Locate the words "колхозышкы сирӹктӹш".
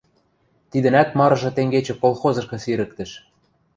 2.01-3.11